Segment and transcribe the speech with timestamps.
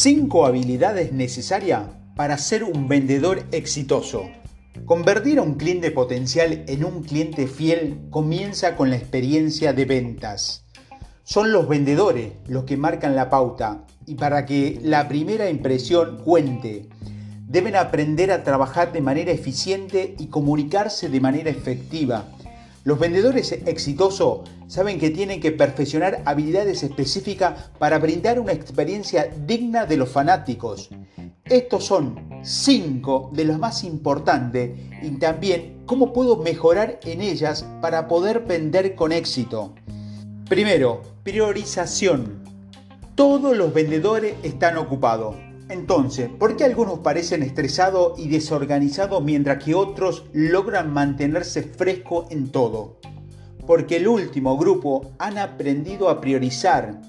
[0.00, 1.82] 5 habilidades necesarias
[2.14, 4.30] para ser un vendedor exitoso.
[4.84, 10.64] Convertir a un cliente potencial en un cliente fiel comienza con la experiencia de ventas.
[11.24, 16.88] Son los vendedores los que marcan la pauta y para que la primera impresión cuente,
[17.48, 22.37] deben aprender a trabajar de manera eficiente y comunicarse de manera efectiva
[22.84, 29.86] los vendedores exitosos saben que tienen que perfeccionar habilidades específicas para brindar una experiencia digna
[29.86, 30.90] de los fanáticos.
[31.44, 38.06] Estos son cinco de los más importantes y también cómo puedo mejorar en ellas para
[38.06, 39.74] poder vender con éxito.
[40.48, 42.44] Primero, priorización.
[43.14, 45.47] Todos los vendedores están ocupados.
[45.68, 52.50] Entonces, ¿por qué algunos parecen estresados y desorganizados mientras que otros logran mantenerse frescos en
[52.50, 52.98] todo?
[53.66, 57.00] Porque el último grupo han aprendido a priorizar.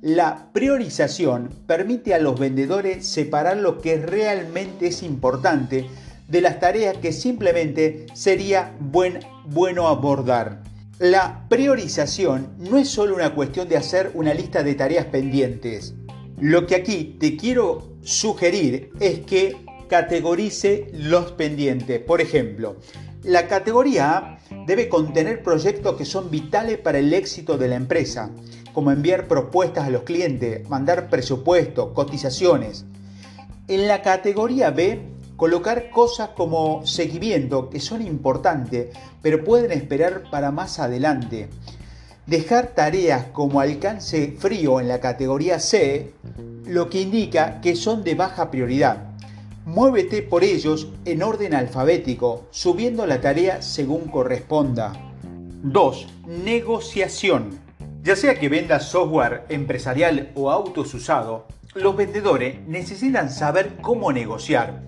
[0.00, 5.86] La priorización permite a los vendedores separar lo que realmente es importante
[6.26, 10.62] de las tareas que simplemente sería buen, bueno abordar.
[10.98, 15.94] La priorización no es solo una cuestión de hacer una lista de tareas pendientes.
[16.38, 19.56] Lo que aquí te quiero sugerir es que
[19.88, 21.98] categorice los pendientes.
[22.00, 22.76] Por ejemplo,
[23.22, 28.30] la categoría A debe contener proyectos que son vitales para el éxito de la empresa,
[28.74, 32.84] como enviar propuestas a los clientes, mandar presupuestos, cotizaciones.
[33.66, 35.00] En la categoría B,
[35.36, 41.48] colocar cosas como seguimiento, que son importantes, pero pueden esperar para más adelante.
[42.26, 46.12] Dejar tareas como alcance frío en la categoría C,
[46.66, 49.14] lo que indica que son de baja prioridad.
[49.64, 54.92] Muévete por ellos en orden alfabético, subiendo la tarea según corresponda.
[55.62, 56.06] 2.
[56.44, 57.58] Negociación.
[58.02, 61.42] Ya sea que vendas software empresarial o autos usados,
[61.74, 64.82] los vendedores necesitan saber cómo negociar.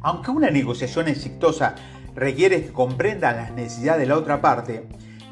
[0.00, 1.74] Aunque una negociación exitosa
[2.14, 4.86] requiere que comprendan las necesidades de la otra parte,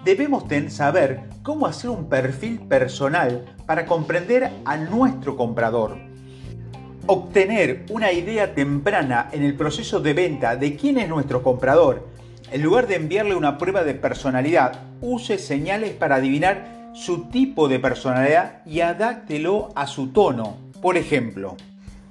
[0.05, 5.99] debemos saber cómo hacer un perfil personal para comprender a nuestro comprador.
[7.07, 12.09] Obtener una idea temprana en el proceso de venta de quién es nuestro comprador.
[12.51, 17.79] En lugar de enviarle una prueba de personalidad, use señales para adivinar su tipo de
[17.79, 20.57] personalidad y adáctelo a su tono.
[20.83, 21.57] Por ejemplo,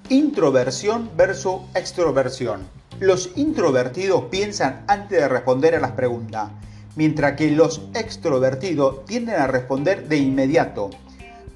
[0.09, 2.61] introversión versus extroversión.
[2.99, 6.49] Los introvertidos piensan antes de responder a las preguntas
[6.99, 10.89] mientras que los extrovertidos tienden a responder de inmediato.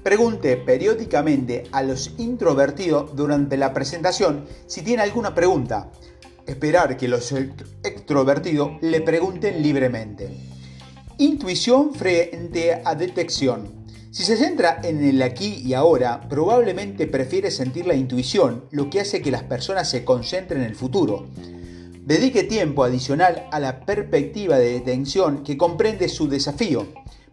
[0.02, 5.90] Pregunte periódicamente a los introvertidos durante la presentación si tiene alguna pregunta.
[6.46, 7.30] Esperar que los
[7.82, 10.30] extrovertidos le pregunten libremente.
[11.18, 13.84] Intuición frente a detección.
[14.12, 19.00] Si se centra en el aquí y ahora, probablemente prefiere sentir la intuición, lo que
[19.00, 21.26] hace que las personas se concentren en el futuro.
[22.04, 26.86] Dedique tiempo adicional a la perspectiva de detención que comprende su desafío,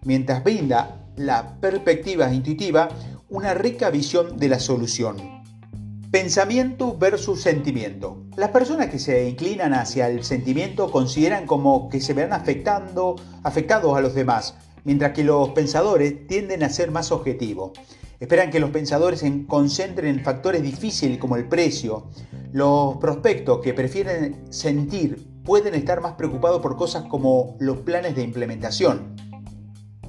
[0.05, 2.87] mientras brinda la perspectiva intuitiva
[3.27, 5.17] una rica visión de la solución.
[6.09, 8.23] Pensamiento versus sentimiento.
[8.37, 13.97] Las personas que se inclinan hacia el sentimiento consideran como que se verán afectando, afectados
[13.97, 14.55] a los demás,
[14.85, 17.71] mientras que los pensadores tienden a ser más objetivos.
[18.21, 22.07] Esperan que los pensadores se concentren en factores difíciles como el precio,
[22.53, 28.23] los prospectos que prefieren sentir pueden estar más preocupados por cosas como los planes de
[28.23, 29.15] implementación.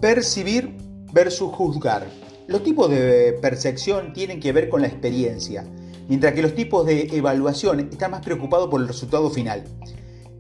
[0.00, 0.76] Percibir
[1.12, 2.06] versus juzgar.
[2.48, 5.64] Los tipos de percepción tienen que ver con la experiencia,
[6.08, 9.64] mientras que los tipos de evaluación están más preocupados por el resultado final.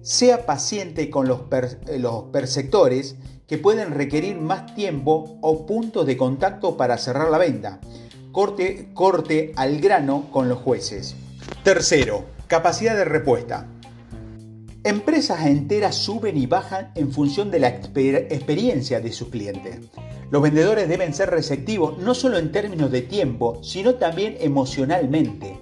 [0.02, 1.42] Sea paciente con los,
[2.32, 3.14] perceptores
[3.46, 7.80] que pueden requerir más tiempo o puntos de contacto para cerrar la venta.
[8.32, 11.14] Corte, corte al grano con los jueces.
[11.62, 13.68] Tercero, capacidad de respuesta.
[14.82, 19.78] Empresas enteras suben y bajan en función de la experiencia de sus clientes.
[20.32, 25.56] Los vendedores deben ser receptivos no solo en términos de tiempo, sino también emocionalmente.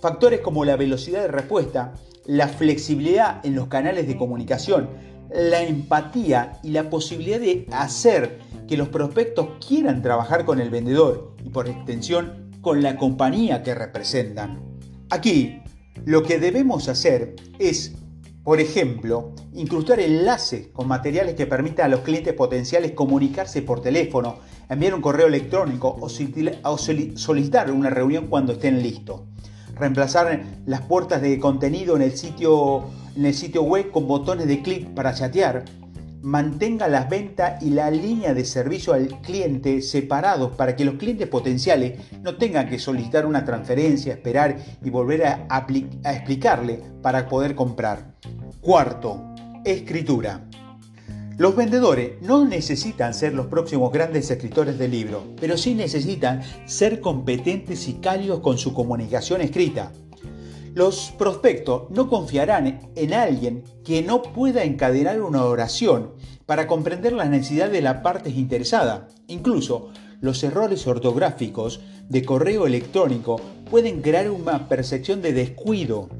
[0.00, 1.94] Factores como la velocidad de respuesta,
[2.24, 4.90] la flexibilidad en los canales de comunicación,
[5.30, 11.36] la empatía y la posibilidad de hacer que los prospectos quieran trabajar con el vendedor
[11.44, 14.75] y por extensión con la compañía que representan.
[15.08, 15.62] Aquí
[16.04, 17.94] lo que debemos hacer es,
[18.42, 24.38] por ejemplo, incrustar enlaces con materiales que permitan a los clientes potenciales comunicarse por teléfono,
[24.68, 29.20] enviar un correo electrónico o solicitar una reunión cuando estén listos.
[29.76, 34.60] Reemplazar las puertas de contenido en el sitio, en el sitio web con botones de
[34.60, 35.64] clic para chatear.
[36.22, 41.28] Mantenga las ventas y la línea de servicio al cliente separados para que los clientes
[41.28, 47.54] potenciales no tengan que solicitar una transferencia, esperar y volver a, a explicarle para poder
[47.54, 48.14] comprar.
[48.60, 49.34] Cuarto,
[49.64, 50.46] escritura.
[51.38, 57.02] Los vendedores no necesitan ser los próximos grandes escritores de libros, pero sí necesitan ser
[57.02, 59.92] competentes y cálidos con su comunicación escrita.
[60.76, 66.12] Los prospectos no confiarán en alguien que no pueda encadenar una oración
[66.44, 69.08] para comprender las necesidades de la parte interesada.
[69.26, 69.88] Incluso
[70.20, 71.80] los errores ortográficos
[72.10, 73.40] de correo electrónico
[73.70, 76.10] pueden crear una percepción de descuido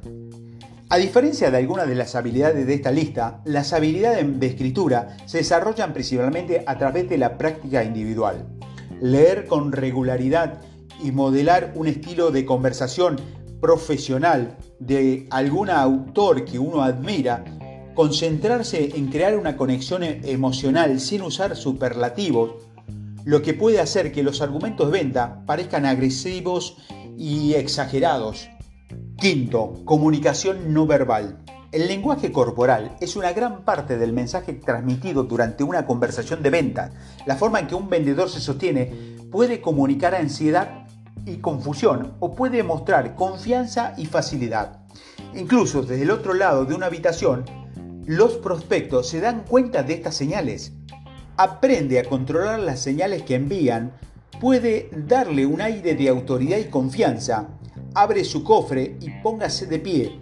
[0.89, 5.39] a diferencia de algunas de las habilidades de esta lista, las habilidades de escritura se
[5.39, 8.47] desarrollan principalmente a través de la práctica individual.
[9.03, 10.61] Leer con regularidad
[11.03, 13.17] y modelar un estilo de conversación
[13.61, 17.45] profesional de algún autor que uno admira,
[17.95, 22.53] concentrarse en crear una conexión emocional sin usar superlativos,
[23.25, 26.77] lo que puede hacer que los argumentos de venta parezcan agresivos
[27.17, 28.49] y exagerados
[29.19, 31.39] Quinto, comunicación no verbal.
[31.73, 36.91] El lenguaje corporal es una gran parte del mensaje transmitido durante una conversación de venta.
[37.25, 40.86] La forma en que un vendedor se sostiene puede comunicar ansiedad
[41.25, 44.81] y confusión o puede mostrar confianza y facilidad.
[45.35, 47.45] Incluso desde el otro lado de una habitación,
[48.05, 50.73] los prospectos se dan cuenta de estas señales.
[51.37, 53.93] Aprende a controlar las señales que envían,
[54.41, 57.49] puede darle un aire de autoridad y confianza
[57.97, 60.21] abre su cofre y póngase de pie.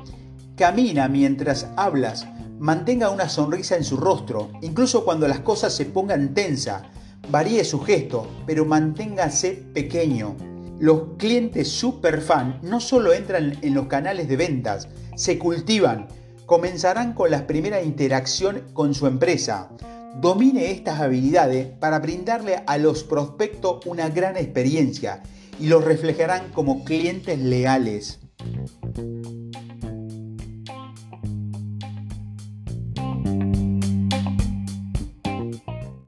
[0.57, 2.25] Camina mientras hablas,
[2.61, 6.85] mantenga una sonrisa en su rostro, incluso cuando las cosas se pongan tensa.
[7.31, 10.54] Varíe su gesto, pero manténgase pequeño.
[10.81, 16.09] Los clientes super fan no solo entran en los canales de ventas, se cultivan.
[16.47, 19.71] Comenzarán con la primera interacción con su empresa.
[20.21, 25.23] Domine estas habilidades para brindarle a los prospectos una gran experiencia
[25.61, 28.21] y los reflejarán como clientes leales.